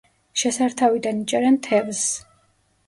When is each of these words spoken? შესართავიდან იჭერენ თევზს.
შესართავიდან 0.43 1.21
იჭერენ 1.27 1.63
თევზს. 1.69 2.05